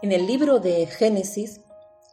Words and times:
En 0.00 0.12
el 0.12 0.28
libro 0.28 0.60
de 0.60 0.86
Génesis, 0.86 1.60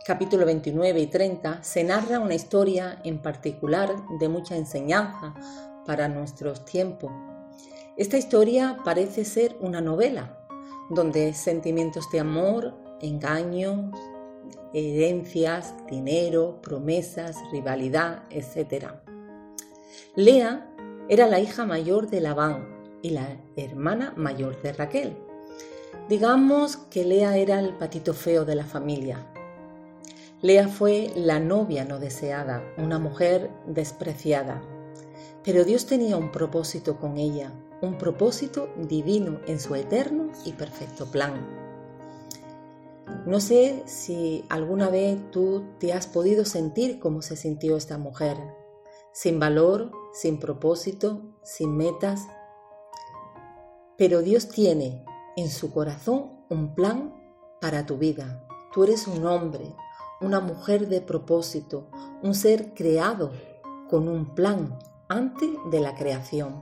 capítulo 0.08 0.48
29 0.48 1.02
y 1.02 1.06
30, 1.06 1.62
se 1.62 1.84
narra 1.84 2.20
una 2.20 2.34
historia 2.34 3.00
en 3.04 3.20
particular 3.20 3.94
de 4.20 4.28
mucha 4.28 4.58
enseñanza 4.58 5.36
para 5.86 6.08
nuestros 6.08 6.66
tiempos. 6.66 7.12
Esta 7.96 8.18
historia 8.18 8.80
parece 8.84 9.24
ser 9.24 9.56
una 9.60 9.82
novela, 9.82 10.36
donde 10.90 11.36
sentimientos 11.36 12.10
de 12.12 12.22
amor, 12.22 12.74
engaños, 13.02 13.96
herencias, 14.74 15.76
dinero, 15.88 16.60
promesas, 16.64 17.38
rivalidad, 17.52 18.24
etc. 18.32 18.94
Lea 20.16 20.68
era 21.08 21.28
la 21.28 21.40
hija 21.40 21.66
mayor 21.66 22.10
de 22.10 22.22
Labán 22.22 22.98
y 23.04 23.12
la 23.12 23.40
hermana 23.56 24.12
mayor 24.18 24.60
de 24.64 24.74
Raquel. 24.74 25.18
Digamos 26.10 26.78
que 26.78 27.04
Lea 27.04 27.38
era 27.38 27.60
el 27.60 27.74
patito 27.74 28.14
feo 28.14 28.46
de 28.46 28.56
la 28.56 28.66
familia. 28.66 29.26
Lea 30.42 30.68
fue 30.68 31.12
la 31.16 31.40
novia 31.40 31.86
no 31.86 31.98
deseada, 31.98 32.64
una 32.78 33.00
mujer 33.00 33.50
despreciada. 33.66 34.62
Pero 35.44 35.64
Dios 35.64 35.88
tenía 35.88 36.18
un 36.18 36.32
propósito 36.32 37.00
con 37.00 37.18
ella, 37.18 37.52
un 37.82 37.98
propósito 37.98 38.70
divino 38.78 39.40
en 39.48 39.60
su 39.60 39.74
eterno 39.76 40.32
y 40.46 40.54
perfecto 40.54 41.08
plan. 41.08 41.34
No 43.26 43.40
sé 43.40 43.82
si 43.86 44.46
alguna 44.50 44.90
vez 44.90 45.20
tú 45.32 45.64
te 45.80 45.94
has 45.94 46.06
podido 46.06 46.46
sentir 46.46 47.00
como 47.00 47.24
se 47.24 47.36
sintió 47.36 47.78
esta 47.78 47.98
mujer, 47.98 48.38
sin 49.14 49.40
valor, 49.40 49.92
sin 50.14 50.40
propósito, 50.40 51.22
sin 51.44 51.76
metas. 51.76 52.28
Pero 53.98 54.22
Dios 54.22 54.50
tiene 54.50 55.04
en 55.36 55.50
su 55.50 55.72
corazón 55.72 56.32
un 56.50 56.76
plan 56.76 57.14
para 57.62 57.86
tu 57.86 57.98
vida. 57.98 58.48
Tú 58.74 58.84
eres 58.84 59.08
un 59.08 59.26
hombre, 59.26 59.74
una 60.22 60.40
mujer 60.40 60.88
de 60.88 61.02
propósito, 61.02 61.88
un 62.22 62.36
ser 62.36 62.74
creado 62.74 63.32
con 63.90 64.08
un 64.08 64.34
plan 64.36 64.78
antes 65.08 65.50
de 65.72 65.80
la 65.80 65.96
creación. 65.96 66.62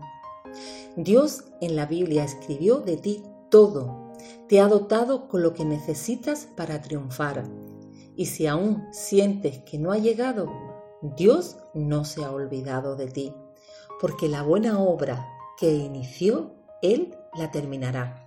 Dios 0.95 1.45
en 1.61 1.75
la 1.75 1.85
Biblia 1.85 2.23
escribió 2.23 2.80
de 2.80 2.97
ti 2.97 3.23
todo, 3.49 4.11
te 4.47 4.61
ha 4.61 4.67
dotado 4.67 5.27
con 5.27 5.41
lo 5.41 5.53
que 5.53 5.65
necesitas 5.65 6.47
para 6.55 6.81
triunfar. 6.81 7.43
Y 8.15 8.27
si 8.27 8.45
aún 8.47 8.87
sientes 8.91 9.59
que 9.59 9.80
no 9.80 9.91
ha 9.91 9.97
llegado, 9.97 10.52
Dios 11.02 11.58
no 11.73 12.05
se 12.05 12.23
ha 12.23 12.31
olvidado 12.31 12.95
de 12.95 13.08
ti, 13.08 13.33
porque 13.99 14.30
la 14.30 14.43
buena 14.43 14.80
obra 14.80 15.27
que 15.58 15.73
inició, 15.73 16.53
Él 16.81 17.15
la 17.33 17.52
terminará. 17.52 18.22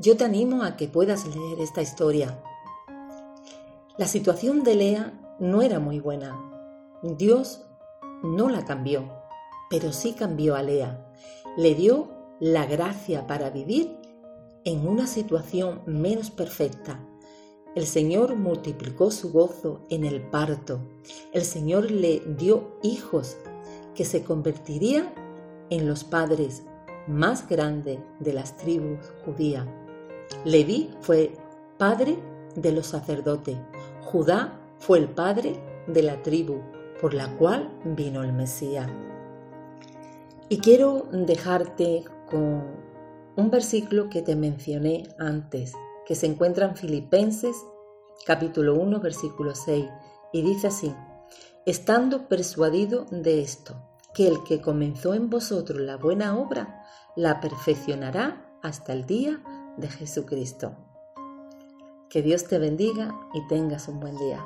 Yo 0.00 0.16
te 0.16 0.24
animo 0.24 0.64
a 0.64 0.76
que 0.76 0.88
puedas 0.88 1.24
leer 1.24 1.60
esta 1.60 1.80
historia. 1.80 2.42
La 3.96 4.08
situación 4.08 4.64
de 4.64 4.74
Lea 4.74 5.36
no 5.38 5.62
era 5.62 5.78
muy 5.78 6.00
buena. 6.00 6.36
Dios 7.02 7.62
no 8.24 8.48
la 8.48 8.64
cambió, 8.64 9.08
pero 9.70 9.92
sí 9.92 10.14
cambió 10.14 10.56
a 10.56 10.64
Lea. 10.64 11.12
Le 11.56 11.76
dio 11.76 12.08
la 12.40 12.66
gracia 12.66 13.28
para 13.28 13.50
vivir 13.50 13.96
en 14.64 14.88
una 14.88 15.06
situación 15.06 15.82
menos 15.86 16.32
perfecta. 16.32 16.98
El 17.76 17.86
Señor 17.86 18.34
multiplicó 18.34 19.12
su 19.12 19.30
gozo 19.30 19.86
en 19.90 20.04
el 20.04 20.22
parto. 20.22 20.80
El 21.32 21.44
Señor 21.44 21.92
le 21.92 22.20
dio 22.36 22.78
hijos 22.82 23.36
que 23.94 24.04
se 24.04 24.24
convertirían 24.24 25.14
en 25.70 25.86
los 25.86 26.02
padres 26.02 26.64
más 27.06 27.48
grandes 27.48 28.00
de 28.18 28.32
las 28.32 28.56
tribus 28.56 28.98
judías. 29.24 29.68
Leví 30.44 30.90
fue 31.00 31.32
padre 31.78 32.18
de 32.54 32.72
los 32.72 32.86
sacerdotes. 32.86 33.56
Judá 34.02 34.60
fue 34.78 34.98
el 34.98 35.08
padre 35.08 35.60
de 35.86 36.02
la 36.02 36.22
tribu 36.22 36.60
por 37.00 37.14
la 37.14 37.36
cual 37.36 37.70
vino 37.84 38.22
el 38.22 38.32
Mesías. 38.32 38.88
Y 40.48 40.58
quiero 40.58 41.08
dejarte 41.10 42.04
con 42.30 42.64
un 43.36 43.50
versículo 43.50 44.08
que 44.08 44.22
te 44.22 44.36
mencioné 44.36 45.08
antes, 45.18 45.72
que 46.06 46.14
se 46.14 46.26
encuentra 46.26 46.66
en 46.66 46.76
Filipenses 46.76 47.56
capítulo 48.24 48.74
1 48.74 49.00
versículo 49.00 49.54
6 49.54 49.86
y 50.32 50.42
dice 50.42 50.68
así, 50.68 50.94
estando 51.66 52.28
persuadido 52.28 53.06
de 53.10 53.40
esto, 53.40 53.76
que 54.14 54.28
el 54.28 54.42
que 54.44 54.60
comenzó 54.60 55.14
en 55.14 55.28
vosotros 55.28 55.80
la 55.80 55.96
buena 55.96 56.38
obra, 56.38 56.84
la 57.16 57.40
perfeccionará 57.40 58.58
hasta 58.62 58.92
el 58.92 59.06
día 59.06 59.42
de 59.76 59.88
Jesucristo. 59.88 60.76
Que 62.08 62.22
Dios 62.22 62.44
te 62.44 62.58
bendiga 62.58 63.12
y 63.34 63.46
tengas 63.48 63.88
un 63.88 64.00
buen 64.00 64.16
día. 64.16 64.44